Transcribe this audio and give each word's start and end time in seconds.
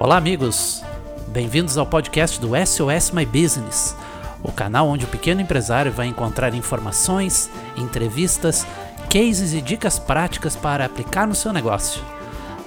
Olá, 0.00 0.16
amigos! 0.16 0.80
Bem-vindos 1.26 1.76
ao 1.76 1.84
podcast 1.84 2.40
do 2.40 2.50
SOS 2.50 3.10
My 3.10 3.26
Business, 3.26 3.96
o 4.44 4.52
canal 4.52 4.86
onde 4.86 5.04
o 5.04 5.08
pequeno 5.08 5.40
empresário 5.40 5.90
vai 5.90 6.06
encontrar 6.06 6.54
informações, 6.54 7.50
entrevistas, 7.76 8.64
cases 9.12 9.52
e 9.52 9.60
dicas 9.60 9.98
práticas 9.98 10.54
para 10.54 10.84
aplicar 10.84 11.26
no 11.26 11.34
seu 11.34 11.52
negócio. 11.52 12.00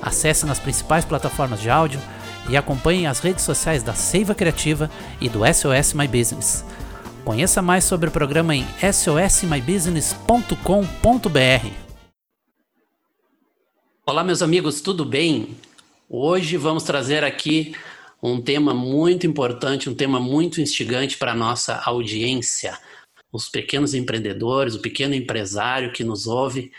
Acesse 0.01 0.45
nas 0.45 0.59
principais 0.59 1.05
plataformas 1.05 1.61
de 1.61 1.69
áudio 1.69 2.01
e 2.49 2.57
acompanhe 2.57 3.07
as 3.07 3.21
redes 3.21 3.45
sociais 3.45 3.81
da 3.81 3.93
Seiva 3.93 4.35
Criativa 4.35 4.91
e 5.21 5.29
do 5.29 5.43
SOS 5.45 5.93
My 5.93 6.09
Business. 6.09 6.65
Conheça 7.23 7.61
mais 7.61 7.85
sobre 7.85 8.09
o 8.09 8.11
programa 8.11 8.53
em 8.53 8.67
sosmybusiness.com.br. 8.91 11.67
Olá, 14.05 14.21
meus 14.21 14.41
amigos, 14.41 14.81
tudo 14.81 15.05
bem? 15.05 15.55
Hoje 16.13 16.57
vamos 16.57 16.83
trazer 16.83 17.23
aqui 17.23 17.73
um 18.21 18.41
tema 18.41 18.73
muito 18.73 19.25
importante, 19.25 19.89
um 19.89 19.95
tema 19.95 20.19
muito 20.19 20.59
instigante 20.59 21.17
para 21.17 21.31
a 21.31 21.35
nossa 21.35 21.81
audiência. 21.85 22.77
Os 23.31 23.47
pequenos 23.47 23.93
empreendedores, 23.93 24.75
o 24.75 24.81
pequeno 24.81 25.15
empresário 25.15 25.93
que 25.93 26.03
nos 26.03 26.27
ouve, 26.27 26.69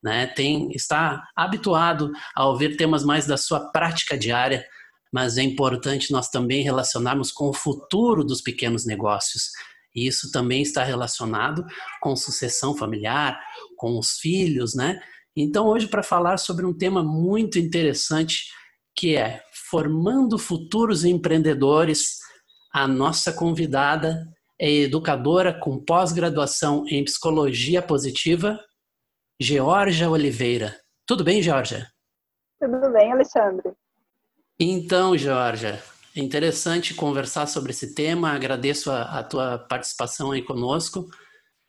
né, 0.00 0.28
tem, 0.28 0.70
está 0.70 1.26
habituado 1.34 2.12
a 2.32 2.46
ouvir 2.46 2.76
temas 2.76 3.02
mais 3.02 3.26
da 3.26 3.36
sua 3.36 3.58
prática 3.72 4.16
diária, 4.16 4.64
mas 5.12 5.36
é 5.36 5.42
importante 5.42 6.12
nós 6.12 6.28
também 6.28 6.62
relacionarmos 6.62 7.32
com 7.32 7.48
o 7.48 7.52
futuro 7.52 8.22
dos 8.22 8.40
pequenos 8.40 8.86
negócios. 8.86 9.50
E 9.96 10.06
isso 10.06 10.30
também 10.30 10.62
está 10.62 10.84
relacionado 10.84 11.66
com 12.00 12.14
sucessão 12.14 12.76
familiar, 12.76 13.36
com 13.76 13.98
os 13.98 14.20
filhos, 14.20 14.76
né? 14.76 15.02
Então, 15.34 15.66
hoje, 15.66 15.88
para 15.88 16.04
falar 16.04 16.36
sobre 16.36 16.64
um 16.64 16.72
tema 16.72 17.02
muito 17.02 17.58
interessante, 17.58 18.44
que 18.96 19.14
é 19.14 19.42
Formando 19.70 20.38
Futuros 20.38 21.04
Empreendedores. 21.04 22.18
A 22.72 22.88
nossa 22.88 23.32
convidada 23.32 24.26
é 24.58 24.70
educadora 24.70 25.52
com 25.52 25.78
pós-graduação 25.78 26.86
em 26.88 27.04
Psicologia 27.04 27.82
Positiva, 27.82 28.58
Georgia 29.38 30.08
Oliveira. 30.08 30.80
Tudo 31.04 31.22
bem, 31.22 31.42
Georgia? 31.42 31.86
Tudo 32.58 32.90
bem, 32.90 33.12
Alexandre. 33.12 33.72
Então, 34.58 35.16
Georgia, 35.16 35.82
é 36.16 36.20
interessante 36.20 36.94
conversar 36.94 37.46
sobre 37.46 37.72
esse 37.72 37.94
tema. 37.94 38.30
Agradeço 38.30 38.90
a, 38.90 39.18
a 39.18 39.22
tua 39.22 39.58
participação 39.58 40.30
aí 40.30 40.40
conosco. 40.40 41.06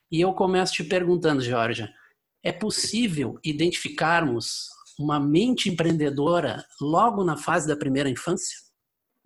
E 0.10 0.22
eu 0.22 0.34
começo 0.34 0.72
te 0.72 0.86
perguntando, 0.86 1.42
Georgia, 1.42 1.90
é 2.42 2.54
possível 2.54 3.38
identificarmos 3.44 4.70
uma 5.00 5.20
mente 5.20 5.70
empreendedora 5.70 6.66
logo 6.82 7.24
na 7.24 7.38
fase 7.38 7.68
da 7.68 7.76
primeira 7.76 8.10
infância? 8.10 8.58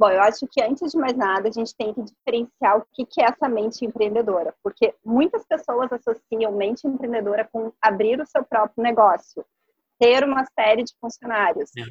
Bom, 0.02 0.10
eu 0.10 0.22
acho 0.22 0.48
que 0.48 0.60
antes 0.64 0.92
de 0.92 0.98
mais 0.98 1.16
nada 1.16 1.48
a 1.48 1.52
gente 1.52 1.76
tem 1.76 1.94
que 1.94 2.02
diferenciar 2.02 2.80
o 2.80 2.86
que 2.92 3.22
é 3.22 3.26
essa 3.26 3.48
mente 3.48 3.86
empreendedora, 3.86 4.52
porque 4.64 4.96
muitas 5.06 5.46
pessoas 5.46 5.92
associam 5.94 6.52
mente 6.54 6.88
empreendedora 6.88 7.48
com 7.54 7.72
abrir 7.80 8.20
o 8.20 8.26
seu 8.26 8.44
próprio 8.44 8.82
negócio, 8.84 9.46
ter 10.00 10.24
uma 10.24 10.44
série 10.60 10.84
de 10.84 10.94
funcionários. 11.00 11.70
É. 11.78 11.84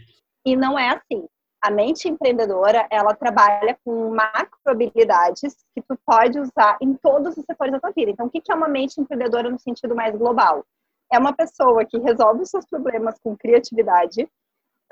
E 0.45 0.57
não 0.57 0.77
é 0.77 0.89
assim. 0.89 1.25
A 1.63 1.71
mente 1.71 2.09
empreendedora, 2.09 2.85
ela 2.91 3.15
trabalha 3.15 3.79
com 3.85 4.13
macro 4.13 4.59
habilidades 4.67 5.55
que 5.73 5.81
tu 5.81 5.97
pode 6.05 6.41
usar 6.41 6.79
em 6.81 6.95
todos 6.95 7.37
os 7.37 7.45
setores 7.45 7.73
da 7.73 7.79
tua 7.79 7.93
vida. 7.93 8.11
Então, 8.11 8.27
o 8.27 8.31
que 8.31 8.43
é 8.51 8.55
uma 8.55 8.67
mente 8.67 9.01
empreendedora 9.01 9.49
no 9.49 9.59
sentido 9.59 9.95
mais 9.95 10.17
global? 10.17 10.65
É 11.13 11.19
uma 11.19 11.33
pessoa 11.33 11.85
que 11.85 11.99
resolve 11.99 12.43
os 12.43 12.51
seus 12.51 12.65
problemas 12.67 13.17
com 13.23 13.37
criatividade, 13.37 14.23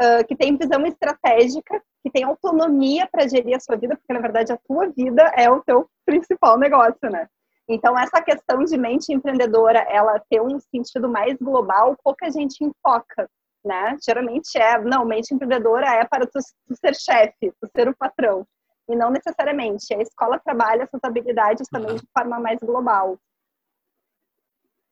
uh, 0.00 0.26
que 0.26 0.36
tem 0.36 0.56
visão 0.56 0.84
estratégica, 0.86 1.82
que 2.02 2.10
tem 2.10 2.24
autonomia 2.24 3.08
para 3.10 3.28
gerir 3.28 3.56
a 3.56 3.60
sua 3.60 3.76
vida, 3.76 3.96
porque 3.96 4.12
na 4.12 4.20
verdade 4.20 4.52
a 4.52 4.56
tua 4.56 4.88
vida 4.88 5.22
é 5.36 5.50
o 5.50 5.62
teu 5.62 5.88
principal 6.04 6.58
negócio, 6.58 7.10
né? 7.10 7.28
Então 7.68 7.98
essa 7.98 8.22
questão 8.22 8.64
de 8.64 8.78
mente 8.78 9.12
empreendedora, 9.12 9.80
ela 9.90 10.20
ter 10.30 10.40
um 10.40 10.58
sentido 10.58 11.08
mais 11.08 11.36
global, 11.38 11.96
pouca 12.02 12.30
gente 12.30 12.64
enfoca, 12.64 13.28
né? 13.64 13.96
Geralmente 14.04 14.56
é, 14.56 14.78
não, 14.78 15.04
mente 15.04 15.34
empreendedora 15.34 15.86
é 15.86 16.04
para 16.04 16.26
tu, 16.26 16.38
tu 16.66 16.74
ser 16.76 16.94
chefe, 16.96 17.52
tu 17.60 17.68
ser 17.76 17.88
o 17.88 17.96
patrão. 17.96 18.46
E 18.88 18.96
não 18.96 19.10
necessariamente. 19.10 19.92
A 19.92 20.00
escola 20.00 20.38
trabalha 20.38 20.84
essas 20.84 21.00
habilidades 21.04 21.68
também 21.68 21.94
de 21.94 22.06
forma 22.16 22.40
mais 22.40 22.58
global. 22.60 23.18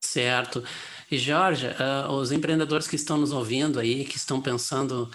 Certo. 0.01 0.63
E, 1.11 1.19
Jorge, 1.19 1.69
uh, 1.69 2.11
os 2.13 2.33
empreendedores 2.33 2.89
que 2.89 2.97
estão 2.97 3.17
nos 3.17 3.33
ouvindo 3.33 3.79
aí, 3.79 4.05
que 4.05 4.17
estão 4.17 4.41
pensando 4.43 5.09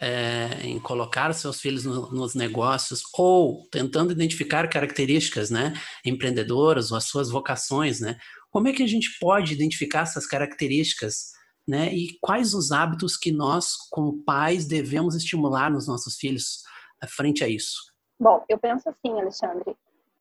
é, 0.00 0.60
em 0.62 0.78
colocar 0.78 1.32
seus 1.32 1.60
filhos 1.60 1.84
no, 1.84 2.10
nos 2.10 2.34
negócios 2.34 3.02
ou 3.14 3.66
tentando 3.70 4.12
identificar 4.12 4.68
características, 4.68 5.50
né, 5.50 5.72
empreendedoras 6.04 6.90
ou 6.90 6.98
as 6.98 7.04
suas 7.04 7.30
vocações, 7.30 8.00
né, 8.00 8.18
como 8.50 8.68
é 8.68 8.72
que 8.72 8.82
a 8.82 8.86
gente 8.86 9.18
pode 9.18 9.54
identificar 9.54 10.00
essas 10.00 10.26
características, 10.26 11.32
né, 11.66 11.92
e 11.94 12.18
quais 12.20 12.54
os 12.54 12.70
hábitos 12.72 13.16
que 13.16 13.32
nós, 13.32 13.74
como 13.90 14.22
pais, 14.24 14.66
devemos 14.66 15.14
estimular 15.14 15.70
nos 15.70 15.86
nossos 15.86 16.16
filhos 16.16 16.62
frente 17.08 17.42
a 17.42 17.48
isso? 17.48 17.76
Bom, 18.18 18.44
eu 18.48 18.58
penso 18.58 18.88
assim, 18.88 19.18
Alexandre, 19.18 19.76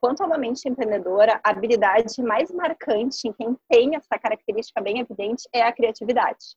quanto 0.05 0.21
a 0.21 0.27
uma 0.27 0.37
mente 0.37 0.69
empreendedora, 0.69 1.41
a 1.43 1.49
habilidade 1.49 2.21
mais 2.21 2.51
marcante 2.51 3.27
em 3.27 3.33
quem 3.33 3.57
tem 3.67 3.95
essa 3.95 4.19
característica 4.21 4.79
bem 4.79 4.99
evidente 4.99 5.49
é 5.51 5.63
a 5.63 5.73
criatividade. 5.73 6.55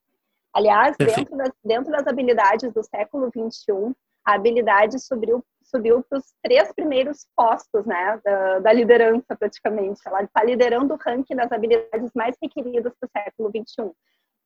Aliás, 0.53 0.95
dentro 0.99 1.35
das, 1.35 1.51
dentro 1.65 1.91
das 1.91 2.07
habilidades 2.07 2.71
do 2.75 2.83
século 2.83 3.31
XXI, 3.31 3.97
a 4.23 4.35
habilidade 4.35 4.99
subiu, 4.99 5.43
subiu 5.63 6.05
para 6.07 6.19
os 6.19 6.27
três 6.43 6.71
primeiros 6.75 7.27
postos 7.35 7.87
né, 7.87 8.21
da, 8.23 8.59
da 8.59 8.71
liderança, 8.71 9.35
praticamente. 9.35 10.03
Ela 10.05 10.25
está 10.25 10.45
liderando 10.45 10.93
o 10.93 10.99
ranking 10.99 11.37
das 11.37 11.51
habilidades 11.51 12.11
mais 12.15 12.37
requeridas 12.43 12.93
para 13.01 13.07
o 13.07 13.11
século 13.11 13.49
XXI. 13.49 13.91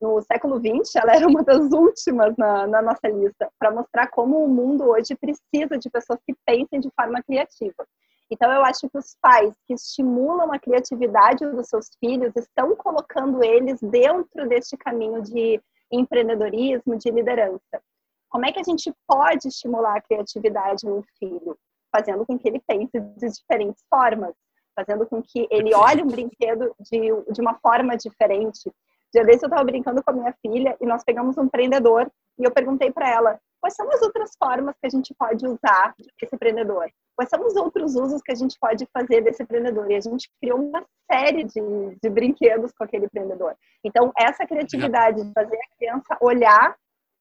No 0.00 0.22
século 0.22 0.60
XX, 0.60 0.94
ela 0.94 1.16
era 1.16 1.26
uma 1.26 1.42
das 1.42 1.72
últimas 1.72 2.36
na, 2.36 2.68
na 2.68 2.80
nossa 2.80 3.08
lista, 3.08 3.50
para 3.58 3.72
mostrar 3.72 4.06
como 4.10 4.44
o 4.44 4.48
mundo 4.48 4.84
hoje 4.84 5.16
precisa 5.16 5.76
de 5.76 5.90
pessoas 5.90 6.20
que 6.24 6.36
pensem 6.46 6.78
de 6.78 6.88
forma 6.94 7.20
criativa. 7.20 7.84
Então, 8.32 8.50
eu 8.50 8.64
acho 8.64 8.88
que 8.88 8.96
os 8.96 9.14
pais 9.20 9.52
que 9.66 9.74
estimulam 9.74 10.50
a 10.50 10.58
criatividade 10.58 11.44
dos 11.44 11.68
seus 11.68 11.90
filhos 12.00 12.34
estão 12.34 12.74
colocando 12.74 13.44
eles 13.44 13.78
dentro 13.82 14.48
deste 14.48 14.74
caminho 14.74 15.20
de 15.20 15.60
empreendedorismo, 15.90 16.96
de 16.96 17.10
liderança. 17.10 17.82
Como 18.30 18.46
é 18.46 18.50
que 18.50 18.58
a 18.58 18.62
gente 18.62 18.90
pode 19.06 19.48
estimular 19.48 19.98
a 19.98 20.00
criatividade 20.00 20.86
no 20.86 21.04
filho? 21.18 21.58
Fazendo 21.94 22.24
com 22.24 22.38
que 22.38 22.48
ele 22.48 22.62
pense 22.66 22.98
de 22.98 23.28
diferentes 23.28 23.84
formas, 23.90 24.34
fazendo 24.74 25.06
com 25.06 25.22
que 25.22 25.46
ele 25.50 25.74
olhe 25.74 26.02
um 26.02 26.08
brinquedo 26.08 26.74
de, 26.80 27.00
de 27.30 27.40
uma 27.42 27.58
forma 27.58 27.98
diferente. 27.98 28.72
Dia 29.12 29.24
desse 29.26 29.44
eu 29.44 29.48
estava 29.48 29.62
brincando 29.62 30.02
com 30.02 30.10
a 30.10 30.14
minha 30.14 30.34
filha 30.40 30.74
e 30.80 30.86
nós 30.86 31.04
pegamos 31.04 31.36
um 31.36 31.50
prendedor 31.50 32.10
e 32.38 32.44
eu 32.44 32.50
perguntei 32.50 32.90
para 32.90 33.10
ela 33.10 33.38
quais 33.60 33.76
são 33.76 33.86
as 33.92 34.00
outras 34.00 34.34
formas 34.42 34.74
que 34.80 34.86
a 34.86 34.90
gente 34.90 35.12
pode 35.12 35.46
usar 35.46 35.94
esse 36.22 36.34
prendedor 36.38 36.90
quais 37.16 37.28
são 37.28 37.44
os 37.46 37.56
outros 37.56 37.94
usos 37.94 38.22
que 38.22 38.32
a 38.32 38.34
gente 38.34 38.58
pode 38.58 38.86
fazer 38.92 39.22
desse 39.22 39.44
prendedor? 39.44 39.90
E 39.90 39.96
a 39.96 40.00
gente 40.00 40.30
criou 40.40 40.60
uma 40.60 40.84
série 41.10 41.44
de, 41.44 41.60
de 42.02 42.10
brinquedos 42.10 42.72
com 42.72 42.84
aquele 42.84 43.08
prendedor. 43.08 43.54
Então, 43.84 44.12
essa 44.18 44.46
criatividade 44.46 45.22
de 45.22 45.32
fazer 45.32 45.56
a 45.56 45.76
criança 45.76 46.18
olhar 46.20 46.76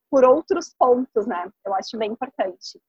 por 0.09 0.23
outros 0.23 0.73
pontos, 0.77 1.25
né? 1.25 1.49
Eu 1.65 1.73
acho 1.73 1.97
bem 1.97 2.11
importante. 2.11 2.79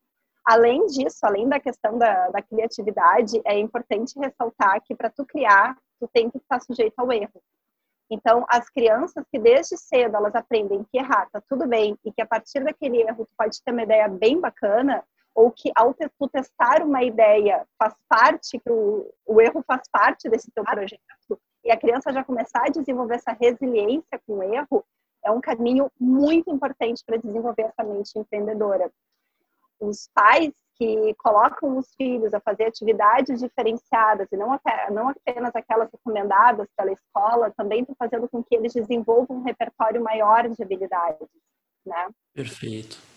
Além 0.45 0.87
disso, 0.87 1.19
além 1.23 1.49
da 1.49 1.61
questão 1.61 1.97
da, 1.97 2.29
da 2.31 2.43
criatividade, 2.43 3.41
é 3.45 3.59
importante 3.59 4.19
ressaltar 4.19 4.81
que 4.83 4.95
para 4.95 5.09
tu 5.09 5.25
criar, 5.25 5.77
tu 6.01 6.09
tem 6.13 6.29
que 6.29 6.39
estar 6.39 6.61
sujeito 6.61 6.95
ao 6.99 7.13
erro. 7.13 7.41
Então, 8.11 8.45
as 8.49 8.69
crianças 8.69 9.25
que 9.31 9.39
desde 9.39 9.77
cedo 9.79 10.17
elas 10.17 10.35
aprendem 10.35 10.85
que 10.85 10.99
errar 10.99 11.31
tá 11.31 11.41
tudo 11.49 11.67
bem 11.67 11.97
e 12.05 12.13
que 12.13 12.21
a 12.21 12.27
partir 12.27 12.63
daquele 12.63 13.01
erro 13.01 13.25
tu 13.25 13.33
pode 13.39 13.63
ter 13.63 13.71
uma 13.71 13.85
ideia 13.85 14.09
bem 14.09 14.39
bacana, 14.39 15.03
ou 15.35 15.51
que 15.51 15.71
ao 15.75 15.95
tu 15.95 16.29
testar 16.29 16.83
uma 16.83 17.03
ideia 17.03 17.67
faz 17.79 17.95
parte, 18.09 18.59
que 18.59 18.71
o, 18.71 19.11
o 19.27 19.41
erro 19.41 19.63
faz 19.67 19.83
parte 19.91 20.29
desse 20.29 20.51
teu 20.51 20.65
projeto, 20.65 21.41
e 21.65 21.71
a 21.71 21.77
criança 21.77 22.13
já 22.13 22.25
começar 22.25 22.67
a 22.67 22.71
desenvolver 22.71 23.17
essa 23.17 23.33
resiliência 23.33 24.21
com 24.27 24.39
o 24.39 24.43
erro, 24.43 24.85
é 25.25 25.31
um 25.31 25.41
caminho 25.41 25.91
muito 25.99 26.51
importante 26.51 27.03
para 27.07 27.17
desenvolver 27.17 27.63
essa 27.63 27.85
mente 27.85 28.19
empreendedora. 28.19 28.91
Os 29.81 30.09
pais 30.13 30.53
que 30.77 31.15
colocam 31.15 31.79
os 31.79 31.95
filhos 31.95 32.35
a 32.35 32.41
fazer 32.41 32.65
atividades 32.65 33.41
diferenciadas 33.41 34.27
e 34.33 34.37
não, 34.37 34.59
não 34.91 35.09
apenas 35.11 35.55
aquelas 35.55 35.89
recomendadas 35.93 36.69
pela 36.77 36.93
escola, 36.93 37.53
também 37.57 37.81
estão 37.81 37.95
fazendo 37.97 38.29
com 38.29 38.43
que 38.43 38.55
eles 38.55 38.73
desenvolvam 38.73 39.39
um 39.39 39.43
repertório 39.43 40.03
maior 40.03 40.49
de 40.49 40.63
habilidades, 40.63 41.29
né? 41.87 42.09
Perfeito. 42.35 43.12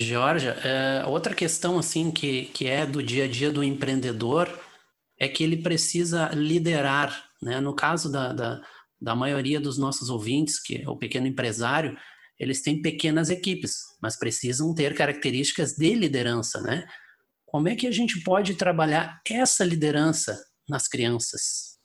Georgia, 0.00 0.52
é, 0.62 1.06
outra 1.06 1.34
questão 1.34 1.78
assim 1.78 2.10
que, 2.10 2.46
que 2.46 2.66
é 2.66 2.84
do 2.84 3.02
dia 3.02 3.24
a 3.24 3.28
dia 3.28 3.50
do 3.50 3.64
empreendedor 3.64 4.48
é 5.18 5.26
que 5.26 5.42
ele 5.42 5.62
precisa 5.62 6.28
liderar, 6.34 7.24
né? 7.42 7.60
No 7.60 7.74
caso 7.74 8.12
da, 8.12 8.32
da, 8.32 8.60
da 9.00 9.14
maioria 9.14 9.58
dos 9.58 9.78
nossos 9.78 10.10
ouvintes, 10.10 10.60
que 10.60 10.82
é 10.82 10.88
o 10.88 10.96
pequeno 10.96 11.26
empresário, 11.26 11.96
eles 12.38 12.60
têm 12.60 12.82
pequenas 12.82 13.30
equipes, 13.30 13.76
mas 14.00 14.18
precisam 14.18 14.74
ter 14.74 14.94
características 14.94 15.72
de 15.72 15.94
liderança, 15.94 16.60
né? 16.60 16.86
Como 17.46 17.68
é 17.68 17.74
que 17.74 17.86
a 17.86 17.90
gente 17.90 18.22
pode 18.22 18.54
trabalhar 18.54 19.22
essa 19.30 19.64
liderança 19.64 20.38
nas 20.68 20.86
crianças? 20.86 21.78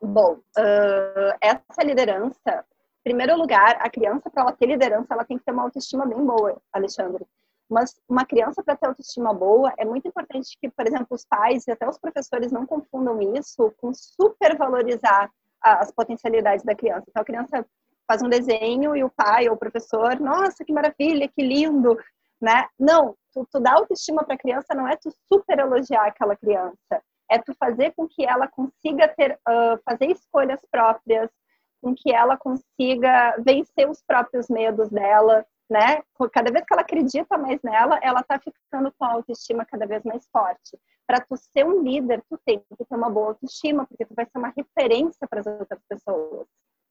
Bom, 0.00 0.40
uh, 0.56 1.36
essa 1.42 1.82
liderança, 1.84 2.64
primeiro 3.02 3.36
lugar, 3.36 3.78
a 3.80 3.90
criança, 3.90 4.30
para 4.30 4.42
ela 4.42 4.52
ter 4.52 4.66
liderança, 4.66 5.14
ela 5.14 5.24
tem 5.24 5.38
que 5.38 5.44
ter 5.44 5.52
uma 5.52 5.62
autoestima 5.62 6.06
bem 6.06 6.24
boa, 6.24 6.60
Alexandre. 6.72 7.26
Mas 7.68 7.94
uma 8.08 8.24
criança, 8.24 8.62
para 8.62 8.76
ter 8.76 8.86
autoestima 8.86 9.32
boa, 9.32 9.72
é 9.78 9.84
muito 9.84 10.08
importante 10.08 10.56
que, 10.60 10.68
por 10.68 10.86
exemplo, 10.86 11.06
os 11.10 11.24
pais 11.24 11.66
e 11.66 11.70
até 11.70 11.88
os 11.88 11.98
professores 11.98 12.50
não 12.50 12.66
confundam 12.66 13.20
isso 13.36 13.72
com 13.78 13.94
supervalorizar 13.94 15.30
as 15.62 15.92
potencialidades 15.92 16.64
da 16.64 16.74
criança. 16.74 17.06
Então, 17.08 17.22
a 17.22 17.24
criança 17.24 17.66
faz 18.08 18.22
um 18.22 18.28
desenho 18.28 18.96
e 18.96 19.04
o 19.04 19.10
pai 19.10 19.48
ou 19.48 19.54
o 19.54 19.58
professor, 19.58 20.18
nossa, 20.18 20.64
que 20.64 20.72
maravilha, 20.72 21.28
que 21.28 21.42
lindo, 21.42 21.96
né? 22.40 22.66
Não, 22.76 23.14
tu, 23.32 23.46
tu 23.50 23.60
dá 23.60 23.74
autoestima 23.74 24.24
para 24.24 24.34
a 24.34 24.38
criança 24.38 24.74
não 24.74 24.88
é 24.88 24.96
tu 24.96 25.12
super 25.32 25.58
elogiar 25.58 26.06
aquela 26.06 26.34
criança, 26.34 27.02
é 27.30 27.38
tu 27.38 27.54
fazer 27.54 27.92
com 27.92 28.08
que 28.08 28.24
ela 28.24 28.48
consiga 28.48 29.06
ter, 29.08 29.38
uh, 29.48 29.78
fazer 29.84 30.06
escolhas 30.06 30.60
próprias, 30.70 31.30
com 31.80 31.94
que 31.94 32.12
ela 32.12 32.36
consiga 32.36 33.36
vencer 33.38 33.88
os 33.88 34.02
próprios 34.02 34.48
medos 34.48 34.88
dela, 34.88 35.44
né? 35.68 36.02
Cada 36.32 36.50
vez 36.50 36.64
que 36.64 36.72
ela 36.72 36.82
acredita 36.82 37.38
mais 37.38 37.60
nela, 37.62 37.98
ela 38.02 38.22
tá 38.22 38.38
ficando 38.38 38.92
com 38.98 39.04
a 39.04 39.12
autoestima 39.12 39.64
cada 39.64 39.86
vez 39.86 40.02
mais 40.04 40.26
forte. 40.32 40.78
Para 41.06 41.20
tu 41.20 41.36
ser 41.36 41.64
um 41.64 41.82
líder, 41.82 42.22
tu 42.28 42.38
tem 42.44 42.58
que 42.58 42.84
ter 42.84 42.94
uma 42.94 43.08
boa 43.08 43.28
autoestima, 43.28 43.86
porque 43.86 44.04
tu 44.04 44.14
vai 44.14 44.26
ser 44.26 44.38
uma 44.38 44.52
referência 44.56 45.26
para 45.28 45.40
as 45.40 45.46
outras 45.46 45.80
pessoas, 45.88 46.46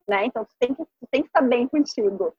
né? 0.07 0.25
Então 0.25 0.45
tu 0.45 0.53
tem 0.59 0.74
que 0.74 0.83
tu 0.83 1.07
tem 1.12 1.21
que 1.21 1.27
estar 1.27 1.41
bem 1.41 1.68
contigo. 1.68 2.33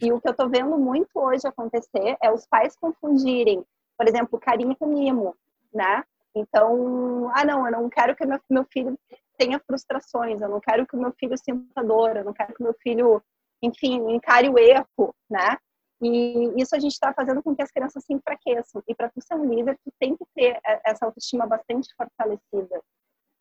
E 0.00 0.12
o 0.12 0.20
que 0.20 0.28
eu 0.28 0.32
estou 0.32 0.48
vendo 0.48 0.78
muito 0.78 1.10
hoje 1.14 1.46
acontecer 1.46 2.16
é 2.22 2.30
os 2.30 2.46
pais 2.46 2.76
confundirem, 2.76 3.64
por 3.98 4.08
exemplo, 4.08 4.38
carinho 4.38 4.76
com 4.76 4.86
mimo, 4.86 5.36
né? 5.72 6.04
Então, 6.34 7.30
ah, 7.34 7.44
não, 7.44 7.64
eu 7.66 7.72
não 7.72 7.88
quero 7.88 8.14
que 8.16 8.26
meu, 8.26 8.40
meu 8.50 8.64
filho 8.64 8.98
tenha 9.36 9.60
frustrações, 9.66 10.40
eu 10.40 10.48
não 10.48 10.60
quero 10.60 10.86
que 10.86 10.96
o 10.96 11.00
meu 11.00 11.12
filho 11.18 11.36
sinta 11.36 11.82
dor, 11.82 12.16
eu 12.16 12.24
não 12.24 12.32
quero 12.32 12.54
que 12.54 12.60
o 12.60 12.64
meu 12.64 12.74
filho, 12.82 13.22
enfim, 13.62 13.96
encare 14.12 14.48
o 14.48 14.58
erro, 14.58 15.14
né? 15.30 15.56
E 16.02 16.52
isso 16.60 16.74
a 16.74 16.78
gente 16.78 16.92
está 16.92 17.12
fazendo 17.14 17.42
com 17.42 17.54
que 17.54 17.62
as 17.62 17.70
crianças 17.70 18.04
se 18.04 18.12
enfraqueçam. 18.12 18.82
E 18.86 18.94
para 18.94 19.08
tu 19.08 19.20
ser 19.20 19.34
um 19.34 19.48
líder, 19.48 19.78
tu 19.84 19.92
tem 19.98 20.16
que 20.16 20.24
ter 20.34 20.58
essa 20.84 21.06
autoestima 21.06 21.46
bastante 21.46 21.88
fortalecida. 21.96 22.82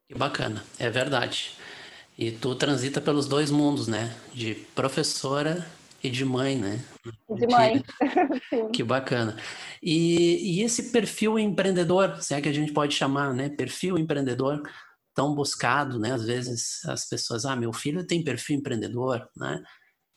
Que 0.07 0.18
bacana, 0.18 0.63
é 0.80 0.90
verdade. 0.90 1.57
E 2.18 2.31
tu 2.31 2.56
transita 2.56 3.01
pelos 3.01 3.28
dois 3.28 3.50
mundos, 3.50 3.88
né? 3.88 4.16
De 4.31 4.54
professora 4.75 5.66
e 6.04 6.10
de 6.10 6.24
mãe, 6.24 6.56
né? 6.57 6.80
De 7.30 7.48
mãe. 7.48 7.84
Que 8.72 8.84
bacana. 8.84 9.38
E, 9.81 10.60
e, 10.60 10.63
esse 10.63 10.92
perfil 10.92 11.39
empreendedor, 11.39 12.22
se 12.22 12.34
é 12.34 12.42
que 12.42 12.50
a 12.50 12.54
gente 12.54 12.72
pode 12.72 12.94
chamar, 12.96 13.34
né? 13.34 13.50
Perfil 13.50 13.98
empreendedor 13.98 14.62
tão 15.13 15.36
buscado, 15.36 16.00
né? 16.00 16.13
Às 16.13 16.25
vezes 16.25 16.83
as 16.86 17.07
pessoas, 17.07 17.45
ah, 17.45 17.56
meu 17.56 17.71
filho 17.71 18.06
tem 18.06 18.24
perfil 18.24 18.57
empreendedor, 18.57 19.30
né? 19.36 19.62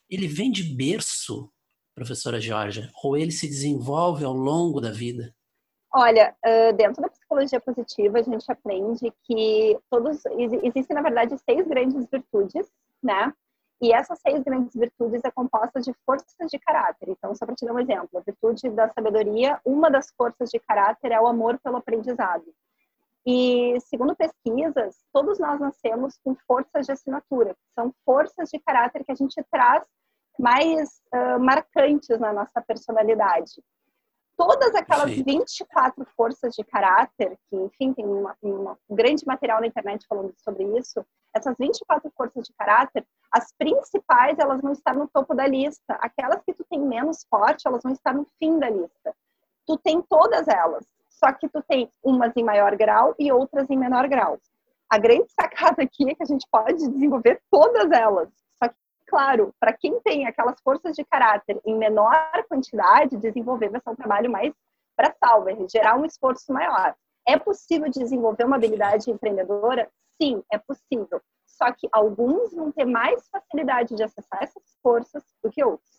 Ele 0.09 0.29
vem 0.29 0.51
de 0.51 0.63
berço, 0.63 1.51
professora 1.95 2.41
Georgia, 2.41 2.91
ou 3.03 3.17
ele 3.17 3.33
se 3.33 3.47
desenvolve 3.47 4.25
ao 4.25 4.33
longo 4.33 4.81
da 4.81 4.91
vida? 4.91 5.35
Olha, 5.95 6.37
dentro 6.77 7.01
da 7.01 7.09
psicologia 7.09 7.59
positiva, 7.59 8.19
a 8.19 8.23
gente 8.23 8.45
aprende 8.53 9.13
que 9.25 9.79
todos 9.91 10.23
existem, 10.63 10.95
na 10.95 11.01
verdade, 11.01 11.35
seis 11.39 11.67
grandes 11.67 12.07
virtudes, 12.11 12.71
né? 13.03 13.33
E 13.81 13.93
essas 13.93 14.19
seis 14.21 14.43
grandes 14.43 14.75
virtudes 14.75 15.23
é 15.25 15.31
composta 15.31 15.81
de 15.81 15.95
forças 16.05 16.51
de 16.51 16.59
caráter. 16.59 17.09
Então, 17.09 17.35
só 17.35 17.47
para 17.47 17.55
te 17.55 17.65
dar 17.65 17.73
um 17.73 17.79
exemplo, 17.79 18.19
a 18.19 18.21
virtude 18.21 18.69
da 18.71 18.89
sabedoria, 18.91 19.59
uma 19.65 19.91
das 19.91 20.11
forças 20.17 20.51
de 20.51 20.59
caráter 20.59 21.13
é 21.13 21.21
o 21.21 21.27
amor 21.27 21.59
pelo 21.59 21.77
aprendizado. 21.77 22.45
E, 23.27 23.79
segundo 23.81 24.15
pesquisas, 24.15 24.97
todos 25.13 25.39
nós 25.39 25.59
nascemos 25.59 26.17
com 26.23 26.37
forças 26.47 26.87
de 26.87 26.93
assinatura, 26.93 27.55
que 27.55 27.75
são 27.75 27.93
forças 28.05 28.49
de 28.51 28.61
caráter 28.61 29.05
que 29.05 29.13
a 29.13 29.17
gente 29.17 29.43
traz 29.51 29.83
mais 30.39 31.01
uh, 31.13 31.41
marcantes 31.41 32.21
na 32.21 32.33
nossa 32.33 32.61
personalidade 32.63 33.61
todas 34.37 34.75
aquelas 34.75 35.11
Sim. 35.11 35.23
24 35.23 36.07
forças 36.17 36.55
de 36.55 36.63
caráter, 36.65 37.37
que, 37.49 37.57
enfim, 37.57 37.93
tem 37.93 38.05
uma, 38.05 38.37
uma, 38.43 38.79
um 38.89 38.95
grande 38.95 39.25
material 39.27 39.61
na 39.61 39.67
internet 39.67 40.05
falando 40.07 40.33
sobre 40.37 40.65
isso, 40.79 41.05
essas 41.35 41.57
24 41.59 42.11
forças 42.17 42.47
de 42.47 42.53
caráter, 42.55 43.05
as 43.33 43.53
principais, 43.59 44.39
elas 44.39 44.61
vão 44.61 44.73
estar 44.73 44.95
no 44.95 45.09
topo 45.09 45.35
da 45.35 45.47
lista. 45.47 45.95
Aquelas 46.01 46.43
que 46.45 46.55
tu 46.55 46.65
tem 46.71 46.81
menos 46.81 47.27
forte, 47.29 47.67
elas 47.67 47.83
vão 47.83 47.93
estar 47.93 48.15
no 48.15 48.27
fim 48.39 48.59
da 48.59 48.71
lista. 48.71 49.15
Tu 49.67 49.77
tem 49.79 50.01
todas 50.03 50.47
elas, 50.47 50.87
só 51.19 51.33
que 51.33 51.49
tu 51.49 51.63
tem 51.69 51.91
umas 52.03 52.37
em 52.37 52.45
maior 52.45 52.77
grau 52.77 53.15
e 53.19 53.33
outras 53.33 53.69
em 53.71 53.77
menor 53.77 54.09
grau. 54.09 54.39
A 54.89 54.99
grande 54.99 55.27
sacada 55.33 55.83
aqui 55.83 56.09
é 56.11 56.15
que 56.15 56.23
a 56.23 56.27
gente 56.27 56.47
pode 56.51 56.89
desenvolver 56.89 57.41
todas 57.51 57.91
elas 57.91 58.29
claro, 59.07 59.55
para 59.59 59.73
quem 59.73 60.01
tem 60.01 60.27
aquelas 60.27 60.61
forças 60.61 60.95
de 60.95 61.05
caráter 61.05 61.61
em 61.65 61.77
menor 61.77 62.31
quantidade, 62.49 63.17
desenvolver 63.17 63.69
vai 63.69 63.81
ser 63.81 63.91
um 63.91 63.97
trabalho 63.97 64.31
mais 64.31 64.53
braçal, 64.97 65.45
vai 65.45 65.57
gerar 65.69 65.97
um 65.97 66.05
esforço 66.05 66.53
maior. 66.53 66.95
É 67.27 67.39
possível 67.39 67.89
desenvolver 67.89 68.45
uma 68.45 68.57
habilidade 68.57 69.11
empreendedora? 69.11 69.91
Sim, 70.21 70.43
é 70.51 70.59
possível. 70.59 71.21
Só 71.47 71.73
que 71.73 71.89
alguns 71.93 72.53
vão 72.53 72.71
ter 72.71 72.85
mais 72.85 73.29
facilidade 73.29 73.95
de 73.95 74.03
acessar 74.03 74.43
essas 74.43 74.63
forças 74.83 75.23
do 75.43 75.51
que 75.51 75.65
outros. 75.65 75.96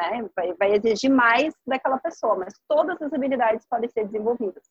Né? 0.00 0.28
Vai, 0.34 0.54
vai 0.54 0.72
exigir 0.72 1.10
mais 1.10 1.54
daquela 1.66 1.98
pessoa, 1.98 2.36
mas 2.36 2.54
todas 2.68 3.00
as 3.02 3.12
habilidades 3.12 3.66
podem 3.68 3.90
ser 3.90 4.06
desenvolvidas. 4.06 4.62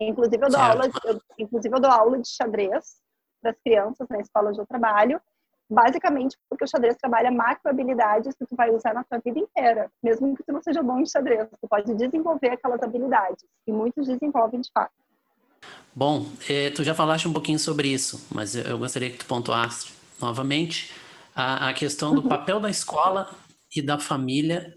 Inclusive 0.00 0.44
eu 0.44 0.50
dou, 0.50 0.60
aula, 0.60 0.84
eu, 1.04 1.20
inclusive 1.38 1.74
eu 1.74 1.80
dou 1.80 1.90
aula 1.90 2.18
de 2.18 2.28
xadrez 2.28 2.96
para 3.40 3.50
as 3.50 3.58
crianças 3.60 4.06
na 4.08 4.18
escola 4.18 4.50
onde 4.50 4.60
eu 4.60 4.66
trabalho 4.66 5.20
basicamente 5.70 6.36
porque 6.48 6.64
o 6.64 6.66
xadrez 6.66 6.96
trabalha 6.96 7.30
macro 7.30 7.70
habilidades 7.70 8.34
que 8.34 8.46
tu 8.46 8.56
vai 8.56 8.70
usar 8.70 8.94
na 8.94 9.04
tua 9.04 9.18
vida 9.18 9.38
inteira, 9.38 9.90
mesmo 10.02 10.34
que 10.36 10.42
tu 10.42 10.52
não 10.52 10.62
seja 10.62 10.82
bom 10.82 10.98
em 10.98 11.06
xadrez, 11.06 11.46
tu 11.60 11.68
pode 11.68 11.94
desenvolver 11.94 12.50
aquelas 12.50 12.82
habilidades 12.82 13.44
e 13.66 13.72
muitos 13.72 14.06
desenvolvem 14.06 14.60
de 14.60 14.70
fato. 14.72 14.92
Bom, 15.94 16.26
eh, 16.48 16.70
tu 16.70 16.82
já 16.84 16.94
falaste 16.94 17.28
um 17.28 17.32
pouquinho 17.32 17.58
sobre 17.58 17.88
isso, 17.88 18.26
mas 18.32 18.54
eu 18.54 18.78
gostaria 18.78 19.10
que 19.10 19.18
tu 19.18 19.26
pontuasse 19.26 19.92
novamente 20.20 20.94
a, 21.34 21.68
a 21.68 21.74
questão 21.74 22.14
do 22.14 22.22
uhum. 22.22 22.28
papel 22.28 22.60
da 22.60 22.70
escola 22.70 23.28
e 23.74 23.82
da 23.82 23.98
família 23.98 24.74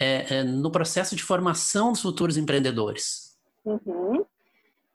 é, 0.00 0.38
é, 0.38 0.44
no 0.44 0.70
processo 0.70 1.16
de 1.16 1.22
formação 1.22 1.92
dos 1.92 2.02
futuros 2.02 2.36
empreendedores. 2.36 3.36
Uhum. 3.64 4.24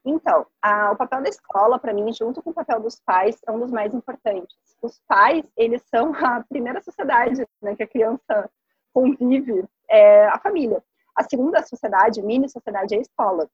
Então, 0.05 0.45
a, 0.61 0.91
o 0.91 0.95
papel 0.95 1.21
da 1.21 1.29
escola, 1.29 1.79
para 1.79 1.93
mim, 1.93 2.11
junto 2.13 2.41
com 2.41 2.49
o 2.49 2.53
papel 2.53 2.81
dos 2.81 2.99
pais, 2.99 3.37
é 3.47 3.51
um 3.51 3.59
dos 3.59 3.71
mais 3.71 3.93
importantes. 3.93 4.55
Os 4.81 4.99
pais, 5.07 5.45
eles 5.55 5.81
são 5.89 6.13
a 6.13 6.43
primeira 6.43 6.81
sociedade 6.81 7.45
né, 7.61 7.75
que 7.75 7.83
a 7.83 7.87
criança 7.87 8.49
convive, 8.93 9.65
é 9.89 10.27
a 10.27 10.37
família. 10.39 10.83
A 11.15 11.23
segunda 11.23 11.63
sociedade, 11.63 12.21
mini 12.21 12.49
sociedade, 12.49 12.95
é 12.95 12.97
a 12.97 13.01
escola. 13.01 13.49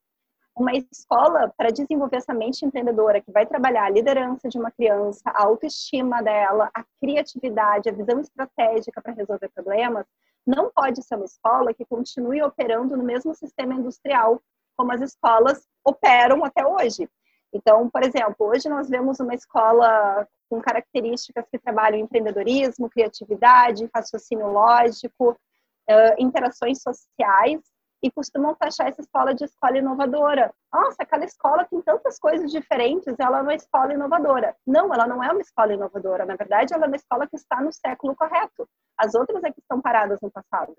Uma 0.60 0.74
escola 0.74 1.54
para 1.56 1.72
desenvolver 1.72 2.18
essa 2.18 2.34
mente 2.34 2.66
empreendedora, 2.66 3.22
que 3.22 3.32
vai 3.32 3.46
trabalhar 3.46 3.86
a 3.86 3.90
liderança 3.90 4.50
de 4.50 4.60
uma 4.60 4.70
criança, 4.70 5.22
a 5.28 5.44
autoestima 5.44 6.22
dela, 6.22 6.70
a 6.74 6.84
criatividade, 7.00 7.88
a 7.88 7.94
visão 7.94 8.20
estratégica 8.20 9.02
para 9.02 9.14
resolver 9.14 9.48
problemas, 9.56 10.06
não 10.46 10.70
pode 10.70 11.02
ser 11.02 11.16
uma 11.16 11.24
escola 11.24 11.74
que 11.74 11.86
continue 11.86 12.44
operando 12.44 12.98
no 12.98 13.04
mesmo 13.04 13.34
sistema 13.34 13.74
industrial 13.74 14.42
como 14.76 14.92
as 14.92 15.00
escolas 15.00 15.66
operam 15.82 16.44
até 16.44 16.68
hoje. 16.68 17.10
Então, 17.54 17.90
por 17.90 18.04
exemplo, 18.04 18.48
hoje 18.48 18.68
nós 18.68 18.90
vemos 18.90 19.20
uma 19.22 19.34
escola 19.34 20.28
com 20.50 20.60
características 20.60 21.46
que 21.50 21.58
trabalham 21.58 22.00
empreendedorismo, 22.00 22.90
criatividade, 22.90 23.90
raciocínio 23.96 24.52
lógico, 24.52 25.38
interações 26.18 26.82
sociais, 26.82 27.62
e 28.02 28.10
costumam 28.12 28.56
taxar 28.56 28.88
essa 28.88 29.02
escola 29.02 29.34
de 29.34 29.44
escola 29.44 29.78
inovadora. 29.78 30.54
Nossa, 30.74 31.04
aquela 31.04 31.26
escola 31.26 31.66
tem 31.66 31.82
tantas 31.82 32.18
coisas 32.18 32.52
diferentes, 32.52 33.14
ela 33.20 33.40
é 33.40 33.42
uma 33.42 33.56
escola 33.56 33.94
inovadora. 33.94 34.56
Não, 34.66 34.94
ela 34.94 35.06
não 35.06 35.24
é 35.24 35.32
uma 35.32 35.42
escola 35.42 35.74
inovadora. 35.74 36.26
Na 36.26 36.36
verdade, 36.36 36.74
ela 36.74 36.86
é 36.86 36.88
uma 36.88 36.96
escola 36.96 37.28
que 37.28 37.36
está 37.36 37.62
no 37.62 37.72
século 37.74 38.16
correto. 38.16 38.68
As 38.98 39.14
outras 39.16 39.44
é 39.44 39.52
que 39.52 39.60
estão 39.60 39.82
paradas 39.82 40.20
no 40.22 40.32
passado. 40.32 40.74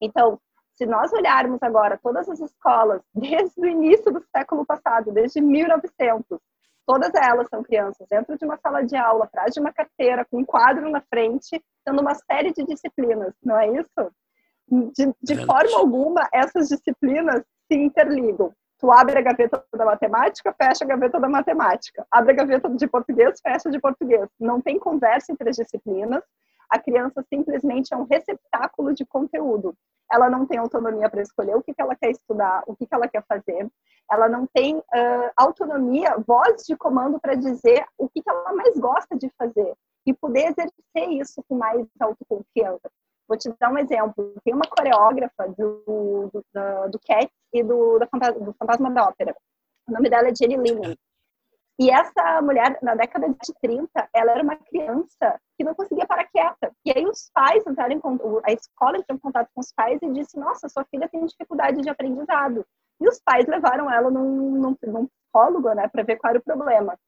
Então, 0.00 0.38
se 0.76 0.86
nós 0.86 1.12
olharmos 1.12 1.62
agora 1.62 1.98
todas 2.02 2.28
as 2.28 2.40
escolas, 2.40 3.02
desde 3.14 3.60
o 3.60 3.66
início 3.66 4.12
do 4.12 4.22
século 4.36 4.64
passado, 4.64 5.10
desde 5.10 5.40
1900, 5.40 6.38
todas 6.86 7.12
elas 7.14 7.48
são 7.48 7.62
crianças 7.62 8.06
dentro 8.08 8.38
de 8.38 8.44
uma 8.44 8.56
sala 8.58 8.84
de 8.84 8.96
aula, 8.96 9.24
atrás 9.24 9.52
de 9.52 9.60
uma 9.60 9.72
carteira, 9.72 10.24
com 10.24 10.38
um 10.38 10.44
quadro 10.44 10.88
na 10.88 11.00
frente, 11.00 11.62
tendo 11.84 12.00
uma 12.00 12.14
série 12.14 12.52
de 12.52 12.64
disciplinas, 12.64 13.34
não 13.42 13.58
é 13.58 13.68
isso? 13.68 14.12
De, 14.70 15.14
de 15.22 15.46
forma 15.46 15.78
alguma, 15.78 16.28
essas 16.32 16.68
disciplinas 16.68 17.42
se 17.70 17.78
interligam. 17.78 18.52
Tu 18.78 18.92
abre 18.92 19.18
a 19.18 19.22
gaveta 19.22 19.64
da 19.74 19.84
matemática, 19.84 20.54
fecha 20.56 20.84
a 20.84 20.86
gaveta 20.86 21.18
da 21.18 21.28
matemática. 21.28 22.06
Abre 22.10 22.32
a 22.32 22.36
gaveta 22.36 22.68
de 22.70 22.86
português, 22.86 23.40
fecha 23.40 23.70
de 23.70 23.80
português. 23.80 24.28
Não 24.38 24.60
tem 24.60 24.78
conversa 24.78 25.32
entre 25.32 25.50
as 25.50 25.56
disciplinas. 25.56 26.22
a 26.70 26.78
criança 26.78 27.24
simplesmente 27.32 27.94
é 27.94 27.96
um 27.96 28.04
receptáculo 28.04 28.92
de 28.92 29.04
conteúdo. 29.06 29.74
Ela 30.12 30.28
não 30.28 30.46
tem 30.46 30.58
autonomia 30.58 31.08
para 31.08 31.22
escolher 31.22 31.56
o 31.56 31.62
que, 31.62 31.72
que 31.72 31.80
ela 31.80 31.96
quer 31.96 32.10
estudar, 32.10 32.62
o 32.66 32.76
que, 32.76 32.86
que 32.86 32.94
ela 32.94 33.08
quer 33.08 33.24
fazer. 33.26 33.66
Ela 34.10 34.28
não 34.28 34.46
tem 34.46 34.76
uh, 34.76 35.30
autonomia, 35.36 36.16
voz 36.26 36.64
de 36.64 36.76
comando 36.76 37.18
para 37.18 37.34
dizer 37.34 37.84
o 37.96 38.08
que, 38.08 38.22
que 38.22 38.30
ela 38.30 38.52
mais 38.52 38.76
gosta 38.78 39.16
de 39.16 39.30
fazer 39.38 39.74
e 40.06 40.14
poder 40.14 40.50
exercer 40.50 41.20
isso 41.20 41.42
com 41.48 41.56
mais 41.56 41.86
autoconfiança. 42.00 42.90
Vou 43.28 43.36
te 43.36 43.52
dar 43.60 43.70
um 43.70 43.78
exemplo. 43.78 44.34
Tem 44.42 44.54
uma 44.54 44.64
coreógrafa 44.64 45.48
do, 45.48 45.82
do, 45.86 46.30
do, 46.32 46.88
do 46.90 47.00
Cats 47.06 47.30
e 47.52 47.62
do, 47.62 47.98
do 47.98 48.54
Fantasma 48.58 48.90
da 48.90 49.08
Ópera. 49.08 49.36
O 49.86 49.92
nome 49.92 50.08
dela 50.08 50.28
é 50.28 50.34
Jenny 50.34 50.56
Linen. 50.56 50.96
E 51.80 51.90
essa 51.90 52.42
mulher, 52.42 52.76
na 52.82 52.96
década 52.96 53.28
de 53.28 53.54
30, 53.62 54.08
ela 54.12 54.32
era 54.32 54.42
uma 54.42 54.56
criança 54.56 55.40
que 55.56 55.62
não 55.62 55.74
conseguia 55.74 56.06
parar 56.06 56.24
quieta. 56.24 56.72
E 56.84 56.90
aí 56.90 57.06
os 57.06 57.30
pais 57.32 57.64
entraram 57.64 57.92
em 57.92 58.00
a 58.44 58.52
escola 58.52 58.98
entrou 58.98 59.16
em 59.16 59.20
contato 59.20 59.48
com 59.54 59.60
os 59.60 59.72
pais 59.72 60.00
e 60.02 60.12
disse: 60.12 60.36
Nossa, 60.36 60.68
sua 60.68 60.84
filha 60.86 61.08
tem 61.08 61.24
dificuldade 61.24 61.80
de 61.80 61.88
aprendizado. 61.88 62.66
E 63.00 63.08
os 63.08 63.20
pais 63.20 63.46
levaram 63.46 63.88
ela 63.88 64.10
num, 64.10 64.56
num, 64.56 64.76
num 64.86 65.06
psicólogo, 65.06 65.72
né, 65.72 65.86
para 65.86 66.02
ver 66.02 66.16
qual 66.16 66.30
era 66.30 66.40
o 66.40 66.42
problema. 66.42 66.98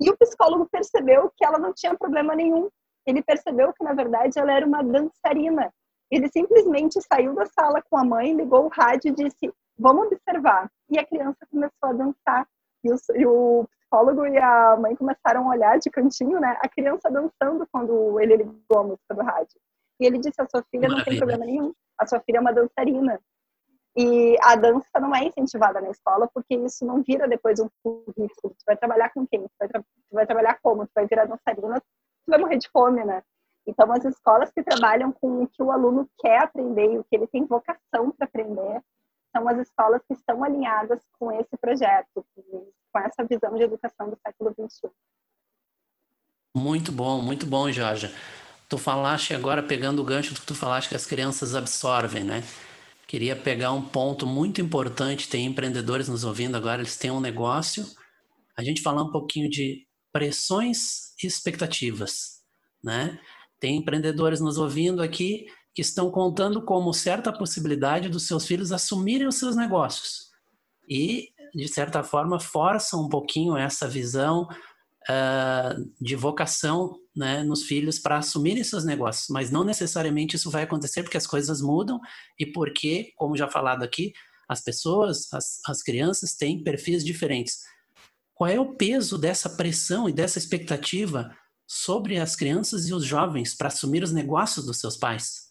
E 0.00 0.08
o 0.08 0.16
psicólogo 0.16 0.68
percebeu 0.70 1.32
que 1.36 1.44
ela 1.44 1.58
não 1.58 1.72
tinha 1.72 1.96
problema 1.96 2.34
nenhum. 2.36 2.68
Ele 3.06 3.22
percebeu 3.22 3.72
que, 3.72 3.84
na 3.84 3.92
verdade, 3.92 4.38
ela 4.38 4.52
era 4.52 4.66
uma 4.66 4.82
dançarina. 4.82 5.72
Ele 6.10 6.28
simplesmente 6.28 7.00
saiu 7.02 7.34
da 7.34 7.46
sala 7.46 7.82
com 7.88 7.96
a 7.96 8.04
mãe, 8.04 8.34
ligou 8.34 8.64
o 8.64 8.68
rádio 8.68 9.10
e 9.10 9.14
disse: 9.14 9.52
Vamos 9.78 10.06
observar. 10.06 10.70
E 10.88 10.98
a 10.98 11.06
criança 11.06 11.46
começou 11.50 11.88
a 11.88 11.92
dançar. 11.92 12.48
E 12.84 12.92
o, 12.92 12.96
e 13.14 13.26
o 13.26 13.66
psicólogo 13.68 14.26
e 14.26 14.38
a 14.38 14.76
mãe 14.76 14.94
começaram 14.94 15.46
a 15.46 15.54
olhar 15.54 15.78
de 15.78 15.90
cantinho, 15.90 16.40
né? 16.40 16.56
A 16.60 16.68
criança 16.68 17.10
dançando 17.10 17.66
quando 17.70 18.20
ele 18.20 18.36
ligou 18.36 18.78
a 18.78 18.84
música 18.84 19.14
do 19.14 19.22
rádio. 19.22 19.60
E 20.00 20.06
ele 20.06 20.18
disse: 20.18 20.40
a 20.40 20.48
sua 20.48 20.62
filha 20.70 20.88
Maravilha. 20.88 20.98
não 20.98 21.04
tem 21.04 21.18
problema 21.18 21.44
nenhum, 21.44 21.72
a 21.98 22.06
sua 22.06 22.20
filha 22.20 22.38
é 22.38 22.40
uma 22.40 22.52
dançarina. 22.52 23.20
E 23.98 24.36
a 24.42 24.54
dança 24.56 25.00
não 25.00 25.14
é 25.14 25.24
incentivada 25.24 25.80
na 25.80 25.88
escola 25.88 26.28
porque 26.32 26.54
isso 26.54 26.84
não 26.84 27.02
vira 27.02 27.26
depois 27.26 27.58
um 27.58 27.68
currículo. 27.82 28.54
Tu 28.54 28.64
vai 28.66 28.76
trabalhar 28.76 29.10
com 29.14 29.26
quem? 29.26 29.40
Tu 29.40 29.50
vai, 29.58 29.68
tra 29.68 29.80
tu 29.80 30.12
vai 30.12 30.26
trabalhar 30.26 30.58
como? 30.62 30.86
Tu 30.86 30.92
vai 30.94 31.06
virar 31.06 31.24
dançarina, 31.24 31.82
tu 32.26 32.30
vai 32.30 32.38
morrer 32.38 32.58
de 32.58 32.68
fome, 32.68 33.04
né? 33.04 33.22
Então, 33.66 33.90
as 33.92 34.04
escolas 34.04 34.50
que 34.52 34.62
trabalham 34.62 35.12
com 35.12 35.42
o 35.42 35.48
que 35.48 35.62
o 35.62 35.72
aluno 35.72 36.08
quer 36.18 36.42
aprender 36.42 36.92
e 36.92 36.98
o 36.98 37.04
que 37.04 37.16
ele 37.16 37.26
tem 37.26 37.44
vocação 37.46 38.10
para 38.12 38.26
aprender 38.26 38.82
são 39.34 39.48
as 39.48 39.58
escolas 39.58 40.02
que 40.06 40.14
estão 40.14 40.42
alinhadas 40.44 41.00
com 41.18 41.32
esse 41.32 41.56
projeto, 41.60 42.24
com 42.34 42.98
essa 42.98 43.24
visão 43.24 43.54
de 43.54 43.62
educação 43.62 44.08
do 44.08 44.18
século 44.24 44.50
XXI. 44.52 44.90
Muito 46.56 46.90
bom, 46.92 47.20
muito 47.20 47.44
bom, 47.44 47.70
Jorge. 47.70 48.14
Tu 48.68 48.78
falaste 48.78 49.34
agora, 49.34 49.62
pegando 49.62 50.00
o 50.00 50.04
gancho 50.04 50.32
do 50.32 50.40
que 50.40 50.46
tu 50.46 50.54
falaste, 50.54 50.88
que 50.88 50.96
as 50.96 51.06
crianças 51.06 51.54
absorvem, 51.54 52.24
né? 52.24 52.42
Queria 53.06 53.36
pegar 53.36 53.72
um 53.72 53.82
ponto 53.82 54.26
muito 54.26 54.60
importante, 54.60 55.28
tem 55.28 55.46
empreendedores 55.46 56.08
nos 56.08 56.24
ouvindo 56.24 56.56
agora, 56.56 56.80
eles 56.80 56.96
têm 56.96 57.10
um 57.10 57.20
negócio. 57.20 57.84
A 58.56 58.62
gente 58.62 58.82
falar 58.82 59.02
um 59.02 59.12
pouquinho 59.12 59.50
de 59.50 59.86
pressões 60.12 61.05
expectativas, 61.24 62.42
né? 62.82 63.18
Tem 63.60 63.76
empreendedores 63.76 64.40
nos 64.40 64.58
ouvindo 64.58 65.02
aqui 65.02 65.46
que 65.74 65.82
estão 65.82 66.10
contando 66.10 66.62
como 66.64 66.92
certa 66.92 67.32
possibilidade 67.32 68.08
dos 68.08 68.26
seus 68.26 68.46
filhos 68.46 68.72
assumirem 68.72 69.26
os 69.26 69.36
seus 69.36 69.54
negócios. 69.54 70.30
E, 70.88 71.28
de 71.54 71.68
certa 71.68 72.02
forma, 72.02 72.40
forçam 72.40 73.04
um 73.04 73.08
pouquinho 73.08 73.56
essa 73.56 73.86
visão 73.86 74.48
uh, 75.08 75.92
de 76.00 76.16
vocação 76.16 76.98
né, 77.14 77.42
nos 77.42 77.64
filhos 77.64 77.98
para 77.98 78.18
assumirem 78.18 78.64
seus 78.64 78.84
negócios. 78.84 79.26
Mas 79.28 79.50
não 79.50 79.64
necessariamente 79.64 80.36
isso 80.36 80.50
vai 80.50 80.62
acontecer 80.62 81.02
porque 81.02 81.16
as 81.16 81.26
coisas 81.26 81.60
mudam 81.60 82.00
e 82.38 82.46
porque, 82.46 83.12
como 83.16 83.36
já 83.36 83.48
falado 83.48 83.82
aqui, 83.82 84.12
as 84.48 84.62
pessoas, 84.62 85.32
as, 85.32 85.60
as 85.66 85.82
crianças 85.82 86.34
têm 86.34 86.62
perfis 86.62 87.04
diferentes. 87.04 87.58
Qual 88.36 88.50
é 88.50 88.60
o 88.60 88.74
peso 88.74 89.18
dessa 89.18 89.56
pressão 89.56 90.10
e 90.10 90.12
dessa 90.12 90.36
expectativa 90.36 91.34
sobre 91.66 92.18
as 92.18 92.36
crianças 92.36 92.86
e 92.86 92.92
os 92.92 93.02
jovens 93.02 93.56
para 93.56 93.68
assumir 93.68 94.02
os 94.02 94.12
negócios 94.12 94.66
dos 94.66 94.78
seus 94.78 94.94
pais? 94.94 95.46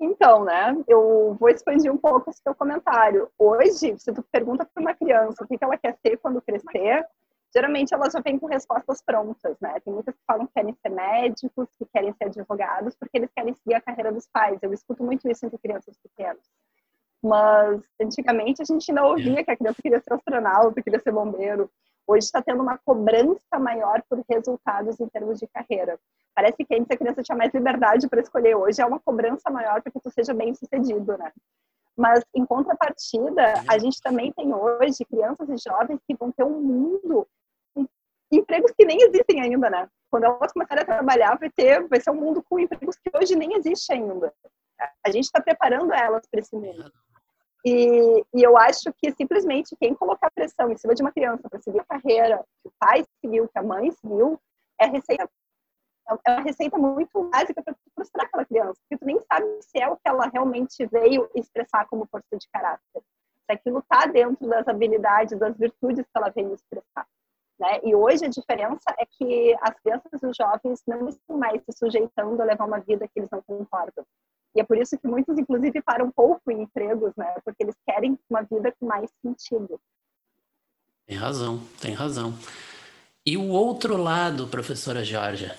Então, 0.00 0.44
né, 0.44 0.76
eu 0.88 1.36
vou 1.38 1.48
expandir 1.48 1.92
um 1.92 1.96
pouco 1.96 2.28
esse 2.28 2.42
teu 2.42 2.56
comentário. 2.56 3.30
Hoje, 3.38 3.96
se 4.00 4.12
tu 4.12 4.20
pergunta 4.32 4.64
para 4.64 4.80
uma 4.80 4.94
criança 4.94 5.44
o 5.44 5.46
que 5.46 5.56
ela 5.62 5.78
quer 5.78 5.96
ser 6.04 6.16
quando 6.16 6.42
crescer, 6.42 7.06
geralmente 7.54 7.94
elas 7.94 8.12
já 8.12 8.20
vêm 8.20 8.36
com 8.36 8.46
respostas 8.46 9.00
prontas, 9.00 9.56
né? 9.60 9.78
Tem 9.84 9.94
muitas 9.94 10.16
que 10.16 10.22
falam 10.26 10.48
que 10.48 10.52
querem 10.54 10.74
ser 10.74 10.88
médicos, 10.88 11.68
que 11.78 11.86
querem 11.86 12.12
ser 12.14 12.24
advogados, 12.24 12.96
porque 12.96 13.16
eles 13.16 13.30
querem 13.32 13.54
seguir 13.54 13.74
a 13.74 13.80
carreira 13.80 14.10
dos 14.10 14.26
pais. 14.26 14.58
Eu 14.60 14.72
escuto 14.72 15.04
muito 15.04 15.30
isso 15.30 15.46
entre 15.46 15.58
crianças 15.58 15.96
pequenas. 15.98 16.42
Mas, 17.22 17.82
antigamente, 18.00 18.62
a 18.62 18.64
gente 18.64 18.90
não 18.92 19.08
ouvia 19.08 19.44
que 19.44 19.50
a 19.50 19.56
criança 19.56 19.82
queria 19.82 20.00
ser 20.00 20.12
astronauta, 20.14 20.82
queria 20.82 21.00
ser 21.00 21.12
bombeiro. 21.12 21.70
Hoje 22.06 22.24
está 22.24 22.40
tendo 22.42 22.62
uma 22.62 22.78
cobrança 22.78 23.58
maior 23.58 24.02
por 24.08 24.24
resultados 24.28 24.98
em 24.98 25.08
termos 25.08 25.38
de 25.38 25.46
carreira. 25.46 25.98
Parece 26.34 26.64
que 26.64 26.74
antes 26.74 26.90
a 26.90 26.96
criança 26.96 27.22
tinha 27.22 27.36
mais 27.36 27.52
liberdade 27.52 28.08
para 28.08 28.20
escolher. 28.20 28.56
Hoje 28.56 28.80
é 28.80 28.86
uma 28.86 28.98
cobrança 28.98 29.50
maior 29.50 29.82
para 29.82 29.92
que 29.92 30.00
tu 30.00 30.10
seja 30.10 30.32
bem 30.32 30.54
sucedido, 30.54 31.16
né? 31.18 31.30
Mas, 31.96 32.24
em 32.34 32.46
contrapartida, 32.46 33.62
a 33.68 33.78
gente 33.78 34.00
também 34.00 34.32
tem 34.32 34.54
hoje 34.54 35.04
crianças 35.04 35.48
e 35.50 35.56
jovens 35.58 36.00
que 36.06 36.16
vão 36.16 36.32
ter 36.32 36.44
um 36.44 36.60
mundo, 36.60 37.28
empregos 38.32 38.72
que 38.72 38.84
nem 38.84 39.02
existem 39.02 39.42
ainda, 39.42 39.68
né? 39.68 39.88
Quando 40.10 40.24
elas 40.24 40.52
começarem 40.52 40.82
a 40.82 40.86
trabalhar, 40.86 41.38
vai, 41.38 41.50
ter, 41.50 41.86
vai 41.86 42.00
ser 42.00 42.10
um 42.10 42.14
mundo 42.14 42.42
com 42.48 42.58
empregos 42.58 42.96
que 42.96 43.10
hoje 43.16 43.36
nem 43.36 43.54
existe 43.54 43.92
ainda. 43.92 44.32
A 45.04 45.10
gente 45.10 45.24
está 45.24 45.40
preparando 45.40 45.92
elas 45.92 46.26
para 46.30 46.40
esse 46.40 46.56
mundo. 46.56 46.90
E, 47.64 48.24
e, 48.34 48.42
eu 48.42 48.56
acho 48.56 48.92
que 48.96 49.12
simplesmente 49.12 49.76
quem 49.78 49.94
colocar 49.94 50.30
pressão 50.30 50.70
em 50.70 50.76
cima 50.76 50.94
de 50.94 51.02
uma 51.02 51.12
criança 51.12 51.48
para 51.48 51.60
seguir 51.60 51.80
a 51.80 51.84
carreira 51.84 52.44
que 52.62 52.68
o 52.68 52.72
pai 52.78 53.04
seguiu, 53.20 53.48
que 53.48 53.58
a 53.58 53.62
mãe 53.62 53.90
seguiu, 53.92 54.40
é 54.80 54.86
receita 54.86 55.28
é 56.08 56.32
uma 56.32 56.40
receita 56.40 56.76
muito 56.76 57.22
básica 57.30 57.62
para 57.62 57.76
frustrar 57.94 58.26
aquela 58.26 58.44
criança, 58.44 58.80
porque 58.82 58.98
tu 58.98 59.06
nem 59.06 59.20
sabe 59.20 59.46
se 59.62 59.78
é 59.78 59.88
o 59.88 59.96
que 59.96 60.08
ela 60.08 60.26
realmente 60.26 60.84
veio 60.86 61.30
expressar 61.36 61.86
como 61.86 62.06
força 62.06 62.36
de 62.36 62.48
caráter. 62.52 62.80
Se 62.94 63.52
aquilo 63.52 63.78
está 63.78 64.06
dentro 64.06 64.48
das 64.48 64.66
habilidades, 64.66 65.38
das 65.38 65.56
virtudes 65.56 66.04
que 66.04 66.16
ela 66.16 66.30
veio 66.30 66.52
expressar. 66.52 67.06
Né? 67.58 67.78
E 67.84 67.94
hoje 67.94 68.24
a 68.24 68.28
diferença 68.28 68.94
é 68.98 69.04
que 69.06 69.54
as 69.60 69.78
crianças 69.80 70.22
e 70.22 70.26
os 70.26 70.36
jovens 70.36 70.82
não 70.86 71.08
estão 71.08 71.36
mais 71.36 71.62
se 71.62 71.72
sujeitando 71.78 72.40
a 72.40 72.44
levar 72.44 72.64
uma 72.64 72.80
vida 72.80 73.06
que 73.06 73.20
eles 73.20 73.30
não 73.30 73.42
concordam. 73.42 74.04
E 74.54 74.60
é 74.60 74.64
por 74.64 74.76
isso 74.76 74.98
que 74.98 75.06
muitos, 75.06 75.38
inclusive, 75.38 75.80
param 75.82 76.10
pouco 76.10 76.50
em 76.50 76.62
empregos, 76.62 77.12
né? 77.16 77.34
Porque 77.44 77.62
eles 77.62 77.76
querem 77.86 78.18
uma 78.28 78.42
vida 78.42 78.74
com 78.78 78.86
mais 78.86 79.10
sentido. 79.22 79.80
Tem 81.06 81.16
razão, 81.16 81.62
tem 81.80 81.92
razão. 81.92 82.34
E 83.24 83.36
o 83.36 83.48
outro 83.48 83.96
lado, 83.96 84.48
professora 84.48 85.04
Georgia, 85.04 85.56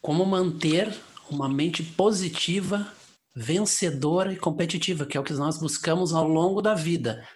como 0.00 0.24
manter 0.24 0.94
uma 1.30 1.48
mente 1.48 1.82
positiva, 1.82 2.92
vencedora 3.34 4.32
e 4.32 4.36
competitiva, 4.36 5.06
que 5.06 5.16
é 5.16 5.20
o 5.20 5.24
que 5.24 5.32
nós 5.34 5.58
buscamos 5.58 6.12
ao 6.12 6.26
longo 6.26 6.60
da 6.60 6.74
vida. 6.74 7.26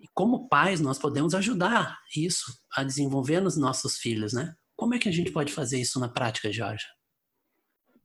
E 0.00 0.06
como 0.14 0.48
pais, 0.48 0.80
nós 0.80 0.98
podemos 0.98 1.34
ajudar 1.34 1.98
isso 2.16 2.52
a 2.76 2.82
desenvolver 2.82 3.40
nos 3.40 3.56
nossos 3.56 3.96
filhos, 3.98 4.32
né? 4.32 4.54
Como 4.76 4.94
é 4.94 4.98
que 4.98 5.08
a 5.08 5.12
gente 5.12 5.30
pode 5.30 5.52
fazer 5.52 5.80
isso 5.80 6.00
na 6.00 6.08
prática, 6.08 6.52
Jorge? 6.52 6.84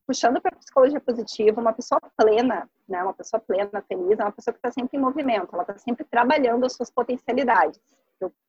Puxando 0.08 0.40
para 0.40 0.56
a 0.56 0.58
psicologia 0.58 1.00
positiva, 1.00 1.60
uma 1.60 1.72
pessoa 1.72 2.00
plena, 2.16 2.68
né, 2.88 3.02
uma 3.02 3.14
pessoa 3.14 3.38
plena, 3.38 3.84
feliz, 3.86 4.18
é 4.18 4.24
uma 4.24 4.32
pessoa 4.32 4.54
que 4.54 4.58
está 4.58 4.72
sempre 4.72 4.96
em 4.96 5.00
movimento, 5.00 5.50
ela 5.52 5.62
está 5.62 5.76
sempre 5.76 6.04
trabalhando 6.04 6.64
as 6.64 6.72
suas 6.72 6.90
potencialidades. 6.90 7.78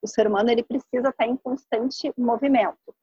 O 0.02 0.08
ser 0.08 0.26
humano 0.26 0.50
ele 0.50 0.64
precisa 0.64 1.10
estar 1.10 1.28
em 1.28 1.36
constante 1.36 2.12
movimento 2.18 2.96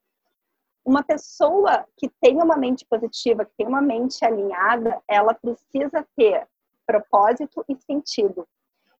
uma 0.86 1.02
pessoa 1.02 1.84
que 1.96 2.08
tem 2.20 2.36
uma 2.36 2.56
mente 2.56 2.86
positiva, 2.88 3.44
que 3.44 3.52
tem 3.58 3.66
uma 3.66 3.82
mente 3.82 4.25
alinhada, 4.25 5.02
ela 5.08 5.34
precisa 5.34 6.06
ter 6.16 6.46
propósito 6.86 7.64
e 7.68 7.76
sentido. 7.82 8.46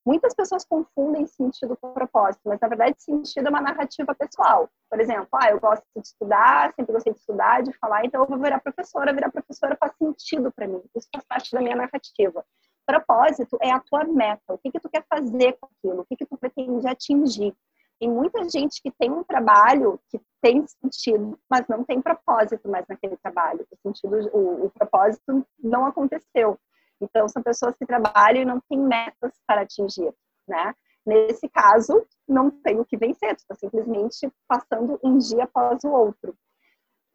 Muitas 0.06 0.34
pessoas 0.34 0.64
confundem 0.64 1.26
sentido 1.26 1.76
com 1.76 1.92
propósito, 1.92 2.42
mas 2.44 2.60
na 2.60 2.68
verdade 2.68 2.94
sentido 3.02 3.48
é 3.48 3.50
uma 3.50 3.60
narrativa 3.60 4.14
pessoal. 4.14 4.70
Por 4.88 5.00
exemplo, 5.00 5.28
ah, 5.32 5.50
eu 5.50 5.58
gosto 5.58 5.84
de 5.96 6.06
estudar, 6.06 6.72
sempre 6.75 6.92
gostei 6.92 7.12
de 7.12 7.18
estudar, 7.18 7.60
de 7.60 7.72
falar, 7.72 8.04
então 8.04 8.22
eu 8.22 8.28
vou 8.28 8.38
virar 8.38 8.60
professora. 8.60 9.12
Virar 9.12 9.32
professora 9.32 9.76
faz 9.76 9.92
sentido 9.98 10.52
para 10.52 10.68
mim. 10.68 10.80
Isso 10.94 11.08
faz 11.12 11.25
parte 11.25 11.50
da 11.50 11.60
minha 11.60 11.75
narrativa. 11.75 12.44
Propósito 12.86 13.58
é 13.60 13.72
a 13.72 13.80
tua 13.80 14.04
meta. 14.04 14.54
O 14.54 14.58
que 14.58 14.70
que 14.70 14.78
tu 14.78 14.88
quer 14.88 15.04
fazer 15.10 15.54
com 15.54 15.66
aquilo? 15.66 16.02
O 16.02 16.04
que 16.04 16.14
que 16.14 16.25
tu 16.25 16.38
pretende 16.38 16.86
atingir? 16.86 17.52
Tem 17.98 18.08
muita 18.08 18.48
gente 18.48 18.80
que 18.80 18.92
tem 18.92 19.10
um 19.10 19.25
trabalho 19.25 19.98
que 20.08 20.20
tem 20.40 20.64
sentido, 20.68 21.36
mas 21.50 21.66
não 21.66 21.82
tem 21.82 22.00
propósito 22.00 22.68
mais 22.68 22.86
naquele 22.86 23.16
trabalho. 23.16 23.66
O 23.72 23.76
sentido, 23.88 24.30
o, 24.32 24.66
o 24.66 24.70
propósito 24.70 25.44
não 25.58 25.84
aconteceu. 25.84 26.56
Então, 27.00 27.28
são 27.28 27.42
pessoas 27.42 27.76
que 27.76 27.86
trabalham 27.86 28.42
e 28.42 28.44
não 28.44 28.60
têm 28.68 28.78
metas 28.78 29.32
para 29.46 29.62
atingir, 29.62 30.12
né? 30.48 30.74
Nesse 31.04 31.48
caso, 31.48 32.04
não 32.26 32.50
tem 32.50 32.80
o 32.80 32.84
que 32.84 32.96
vencer, 32.96 33.34
está 33.34 33.54
simplesmente 33.54 34.28
passando 34.48 34.98
um 35.04 35.18
dia 35.18 35.44
após 35.44 35.84
o 35.84 35.88
outro. 35.90 36.34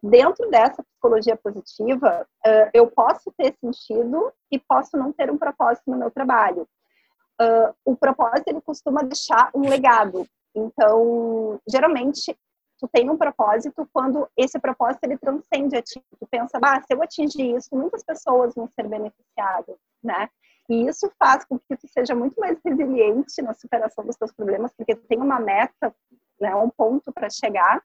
dentro 0.02 0.50
dessa 0.50 0.82
psicologia 0.82 1.36
positiva, 1.36 2.26
eu 2.74 2.90
posso 2.90 3.30
ter 3.36 3.54
sentido 3.60 4.32
e 4.50 4.58
posso 4.58 4.96
não 4.96 5.12
ter 5.12 5.30
um 5.30 5.38
propósito 5.38 5.90
no 5.90 5.96
meu 5.96 6.10
trabalho. 6.10 6.66
O 7.84 7.94
propósito 7.94 8.48
ele 8.48 8.60
costuma 8.60 9.02
deixar 9.02 9.50
um 9.54 9.68
legado. 9.68 10.26
Então, 10.54 11.60
geralmente, 11.68 12.36
tu 12.82 12.88
tem 12.88 13.08
um 13.08 13.16
propósito 13.16 13.88
quando 13.92 14.28
esse 14.36 14.58
propósito 14.58 15.04
ele 15.04 15.16
transcende 15.16 15.76
a 15.76 15.82
ti. 15.82 16.02
Tu 16.18 16.26
pensa, 16.28 16.58
bah, 16.58 16.82
se 16.82 16.92
eu 16.92 17.00
atingir 17.00 17.54
isso, 17.54 17.68
muitas 17.72 18.02
pessoas 18.02 18.56
vão 18.56 18.68
ser 18.74 18.88
beneficiadas, 18.88 19.76
né? 20.02 20.28
E 20.68 20.88
isso 20.88 21.08
faz 21.16 21.44
com 21.44 21.60
que 21.60 21.76
tu 21.76 21.86
seja 21.86 22.12
muito 22.12 22.40
mais 22.40 22.58
resiliente 22.64 23.40
na 23.40 23.54
superação 23.54 24.04
dos 24.04 24.16
teus 24.16 24.32
problemas, 24.32 24.72
porque 24.76 24.96
tu 24.96 25.06
tem 25.06 25.18
uma 25.18 25.38
meta, 25.38 25.94
né, 26.40 26.52
um 26.56 26.68
ponto 26.70 27.12
para 27.12 27.30
chegar 27.30 27.80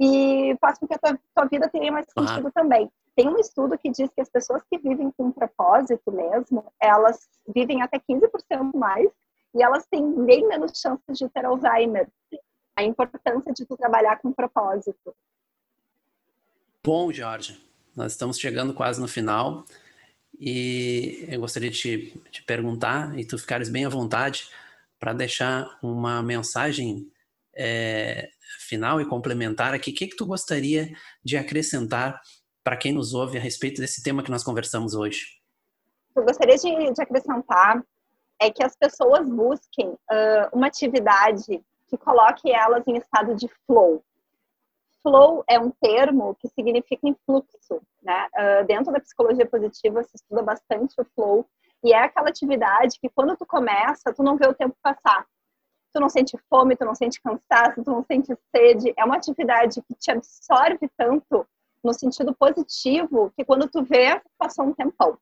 e 0.00 0.56
faz 0.58 0.78
com 0.78 0.86
que 0.86 0.94
a 0.94 0.98
tua, 0.98 1.18
tua 1.34 1.44
vida 1.44 1.68
tenha 1.68 1.92
mais 1.92 2.06
sentido 2.10 2.50
também. 2.50 2.90
Tem 3.14 3.28
um 3.28 3.38
estudo 3.38 3.76
que 3.76 3.90
diz 3.90 4.10
que 4.10 4.22
as 4.22 4.30
pessoas 4.30 4.62
que 4.70 4.78
vivem 4.78 5.10
com 5.10 5.24
um 5.24 5.32
propósito 5.32 6.10
mesmo, 6.10 6.64
elas 6.80 7.28
vivem 7.54 7.82
até 7.82 7.98
15% 7.98 8.74
mais 8.74 9.10
e 9.54 9.62
elas 9.62 9.86
têm 9.86 10.24
bem 10.24 10.48
menos 10.48 10.80
chances 10.80 11.18
de 11.18 11.28
ter 11.28 11.44
Alzheimer. 11.44 12.08
A 12.76 12.82
importância 12.82 13.52
de 13.52 13.64
tu 13.64 13.76
trabalhar 13.76 14.18
com 14.20 14.32
propósito. 14.32 15.14
Bom, 16.82 17.12
Jorge, 17.12 17.60
nós 17.94 18.12
estamos 18.12 18.38
chegando 18.38 18.74
quase 18.74 19.00
no 19.00 19.08
final 19.08 19.64
e 20.38 21.24
eu 21.28 21.40
gostaria 21.40 21.70
de 21.70 21.78
te, 21.78 22.20
te 22.30 22.42
perguntar, 22.42 23.18
e 23.18 23.24
tu 23.24 23.38
ficares 23.38 23.68
bem 23.68 23.84
à 23.84 23.88
vontade, 23.88 24.50
para 24.98 25.12
deixar 25.12 25.78
uma 25.82 26.22
mensagem 26.22 27.10
é, 27.54 28.28
final 28.58 29.00
e 29.00 29.06
complementar 29.06 29.74
aqui, 29.74 29.90
o 29.90 29.94
que, 29.94 30.08
que 30.08 30.16
tu 30.16 30.26
gostaria 30.26 30.92
de 31.22 31.36
acrescentar 31.36 32.20
para 32.62 32.76
quem 32.76 32.92
nos 32.92 33.14
ouve 33.14 33.38
a 33.38 33.40
respeito 33.40 33.80
desse 33.80 34.02
tema 34.02 34.22
que 34.22 34.30
nós 34.30 34.42
conversamos 34.42 34.94
hoje? 34.94 35.38
Eu 36.16 36.24
gostaria 36.24 36.56
de, 36.56 36.92
de 36.92 37.02
acrescentar 37.02 37.84
é 38.40 38.50
que 38.50 38.64
as 38.64 38.76
pessoas 38.76 39.28
busquem 39.28 39.88
uh, 39.88 40.48
uma 40.52 40.66
atividade 40.66 41.62
que 41.96 42.04
coloque 42.04 42.50
elas 42.50 42.86
em 42.86 42.96
estado 42.96 43.34
de 43.34 43.48
flow. 43.66 44.02
Flow 45.02 45.44
é 45.48 45.58
um 45.58 45.70
termo 45.70 46.34
que 46.36 46.48
significa 46.48 47.08
influxo, 47.08 47.80
né? 48.02 48.28
Uh, 48.34 48.66
dentro 48.66 48.92
da 48.92 49.00
psicologia 49.00 49.46
positiva 49.46 50.02
se 50.02 50.16
estuda 50.16 50.42
bastante 50.42 50.94
o 50.98 51.04
flow 51.14 51.46
e 51.82 51.92
é 51.92 51.98
aquela 51.98 52.30
atividade 52.30 52.98
que 52.98 53.10
quando 53.10 53.36
tu 53.36 53.44
começa, 53.44 54.14
tu 54.14 54.22
não 54.22 54.36
vê 54.36 54.46
o 54.46 54.54
tempo 54.54 54.74
passar 54.82 55.26
tu 55.94 56.00
não 56.00 56.08
sente 56.08 56.36
fome, 56.50 56.76
tu 56.76 56.84
não 56.84 56.94
sente 56.94 57.22
cansaço, 57.22 57.84
tu 57.84 57.90
não 57.90 58.02
sente 58.02 58.36
sede. 58.54 58.92
É 58.96 59.04
uma 59.04 59.16
atividade 59.16 59.80
que 59.82 59.94
te 59.94 60.10
absorve 60.10 60.90
tanto 60.96 61.46
no 61.82 61.94
sentido 61.94 62.34
positivo 62.34 63.32
que 63.36 63.44
quando 63.44 63.68
tu 63.68 63.82
vê, 63.82 64.20
passou 64.36 64.66
um 64.66 64.74
tempão. 64.74 65.16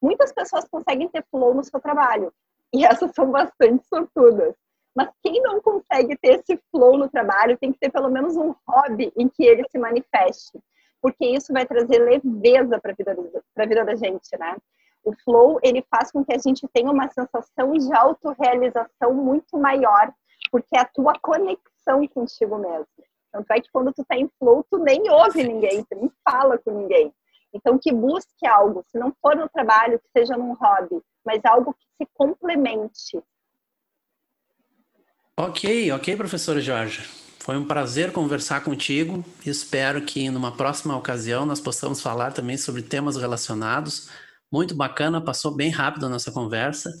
Muitas 0.00 0.30
pessoas 0.32 0.68
conseguem 0.68 1.08
ter 1.08 1.24
flow 1.30 1.54
no 1.54 1.64
seu 1.64 1.80
trabalho 1.80 2.32
e 2.72 2.84
essas 2.84 3.12
são 3.14 3.30
bastante 3.30 3.86
sortudas. 3.86 4.54
Mas 4.94 5.08
quem 5.22 5.40
não 5.42 5.60
consegue 5.60 6.16
ter 6.16 6.40
esse 6.40 6.60
flow 6.70 6.98
no 6.98 7.08
trabalho 7.08 7.56
tem 7.58 7.72
que 7.72 7.78
ter 7.78 7.90
pelo 7.90 8.10
menos 8.10 8.36
um 8.36 8.54
hobby 8.66 9.12
em 9.16 9.28
que 9.28 9.44
ele 9.44 9.64
se 9.70 9.78
manifeste, 9.78 10.58
porque 11.00 11.24
isso 11.24 11.52
vai 11.52 11.64
trazer 11.64 11.98
leveza 11.98 12.78
para 12.80 12.92
a 12.92 13.66
vida, 13.66 13.84
da 13.84 13.94
gente, 13.94 14.36
né? 14.38 14.56
O 15.02 15.14
flow, 15.24 15.58
ele 15.62 15.84
faz 15.90 16.12
com 16.12 16.24
que 16.24 16.34
a 16.34 16.38
gente 16.38 16.68
tenha 16.68 16.90
uma 16.90 17.08
sensação 17.08 17.72
de 17.72 17.92
autorrealização 17.94 19.14
muito 19.14 19.56
maior, 19.56 20.12
porque 20.50 20.76
é 20.76 20.80
a 20.80 20.84
tua 20.84 21.14
conexão 21.20 22.06
contigo 22.08 22.58
mesmo. 22.58 22.86
Tanto 23.32 23.50
é 23.52 23.60
que 23.60 23.70
quando 23.70 23.92
tu 23.92 24.04
tá 24.04 24.16
em 24.16 24.28
flow, 24.38 24.64
tu 24.68 24.78
nem 24.78 25.08
ouve 25.08 25.42
ninguém, 25.44 25.84
tu 25.84 25.96
nem 25.96 26.10
fala 26.28 26.58
com 26.58 26.72
ninguém. 26.72 27.14
Então, 27.52 27.78
que 27.78 27.92
busque 27.92 28.46
algo, 28.46 28.84
se 28.88 28.98
não 28.98 29.12
for 29.20 29.36
no 29.36 29.48
trabalho, 29.48 29.98
que 29.98 30.08
seja 30.10 30.36
num 30.36 30.52
hobby, 30.54 31.00
mas 31.24 31.44
algo 31.44 31.72
que 31.74 31.86
se 31.96 32.10
complemente. 32.14 33.22
Ok, 35.42 35.90
ok, 35.92 36.16
professora 36.16 36.60
Jorge. 36.60 37.00
Foi 37.38 37.56
um 37.56 37.66
prazer 37.66 38.12
conversar 38.12 38.62
contigo. 38.62 39.24
Espero 39.46 40.02
que 40.02 40.28
numa 40.28 40.54
próxima 40.54 40.94
ocasião 40.94 41.46
nós 41.46 41.58
possamos 41.58 42.02
falar 42.02 42.34
também 42.34 42.58
sobre 42.58 42.82
temas 42.82 43.16
relacionados 43.16 44.10
muito 44.52 44.74
bacana, 44.74 45.18
passou 45.18 45.56
bem 45.56 45.70
rápido 45.70 46.04
a 46.04 46.08
nossa 46.10 46.30
conversa. 46.30 46.92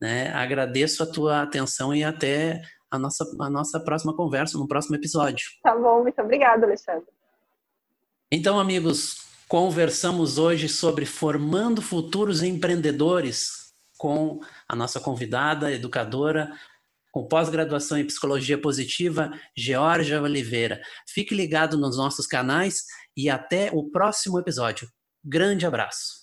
Né? 0.00 0.32
Agradeço 0.32 1.00
a 1.04 1.06
tua 1.06 1.42
atenção 1.42 1.94
e 1.94 2.02
até 2.02 2.60
a 2.90 2.98
nossa, 2.98 3.24
a 3.40 3.48
nossa 3.48 3.78
próxima 3.78 4.16
conversa, 4.16 4.58
no 4.58 4.66
próximo 4.66 4.96
episódio. 4.96 5.46
Tá 5.62 5.76
bom, 5.76 6.02
muito 6.02 6.20
obrigada, 6.20 6.66
Alexandre. 6.66 7.06
Então, 8.32 8.58
amigos, 8.58 9.28
conversamos 9.46 10.38
hoje 10.38 10.68
sobre 10.68 11.06
formando 11.06 11.80
futuros 11.80 12.42
empreendedores 12.42 13.72
com 13.96 14.40
a 14.68 14.74
nossa 14.74 14.98
convidada, 14.98 15.70
educadora, 15.70 16.50
com 17.10 17.26
pós-graduação 17.26 17.98
em 17.98 18.06
psicologia 18.06 18.60
positiva, 18.60 19.30
Georgia 19.56 20.22
Oliveira. 20.22 20.80
Fique 21.08 21.34
ligado 21.34 21.76
nos 21.76 21.96
nossos 21.96 22.26
canais 22.26 22.84
e 23.16 23.28
até 23.28 23.70
o 23.72 23.90
próximo 23.90 24.38
episódio. 24.38 24.88
Grande 25.24 25.66
abraço. 25.66 26.20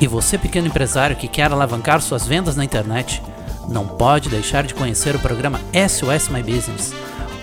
E 0.00 0.06
você, 0.08 0.36
pequeno 0.36 0.66
empresário 0.66 1.16
que 1.16 1.28
quer 1.28 1.52
alavancar 1.52 2.02
suas 2.02 2.26
vendas 2.26 2.56
na 2.56 2.64
internet, 2.64 3.22
não 3.68 3.86
pode 3.86 4.28
deixar 4.28 4.64
de 4.64 4.74
conhecer 4.74 5.14
o 5.14 5.20
programa 5.20 5.60
SOS 5.88 6.28
My 6.28 6.42
Business. 6.42 6.92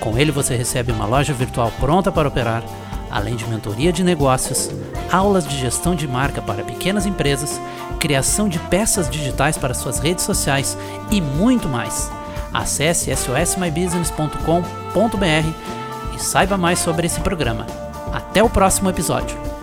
Com 0.02 0.18
ele 0.18 0.32
você 0.32 0.56
recebe 0.56 0.92
uma 0.92 1.06
loja 1.06 1.34
virtual 1.34 1.72
pronta 1.80 2.12
para 2.12 2.28
operar, 2.28 2.64
além 3.10 3.36
de 3.36 3.46
mentoria 3.46 3.92
de 3.92 4.04
negócios, 4.04 4.70
aulas 5.12 5.48
de 5.48 5.58
gestão 5.58 5.96
de 5.96 6.08
marca 6.08 6.42
para 6.42 6.64
pequenas 6.64 7.06
empresas, 7.06 7.60
criação 8.00 8.48
de 8.48 8.60
peças 8.60 9.10
digitais 9.10 9.58
para 9.58 9.74
suas 9.74 10.00
redes 10.00 10.24
sociais 10.24 10.78
e 11.12 11.20
muito 11.20 11.68
mais. 11.68 12.12
Acesse 12.54 13.14
sosmybusiness.com.br 13.16 16.16
e 16.16 16.20
saiba 16.20 16.58
mais 16.58 16.80
sobre 16.80 17.08
esse 17.08 17.20
programa. 17.20 17.66
Até 18.12 18.44
o 18.44 18.50
próximo 18.50 18.90
episódio. 18.90 19.59